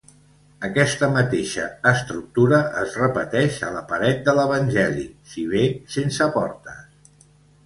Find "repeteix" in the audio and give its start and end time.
3.01-3.59